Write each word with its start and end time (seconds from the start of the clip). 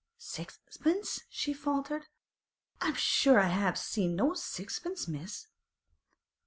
'Sixpence!' 0.17 1.21
she 1.29 1.53
faltered, 1.53 2.07
'I'm 2.81 2.95
sure 2.95 3.39
I 3.39 3.49
haven't 3.49 3.77
seen 3.77 4.15
no 4.15 4.33
sixpence, 4.33 5.07
miss. 5.07 5.45